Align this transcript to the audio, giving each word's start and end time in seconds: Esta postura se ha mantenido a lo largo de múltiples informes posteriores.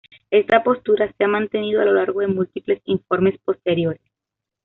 Esta 0.31 0.63
postura 0.63 1.13
se 1.15 1.23
ha 1.23 1.27
mantenido 1.27 1.79
a 1.79 1.85
lo 1.85 1.93
largo 1.93 2.21
de 2.21 2.27
múltiples 2.27 2.81
informes 2.85 3.37
posteriores. 3.45 4.01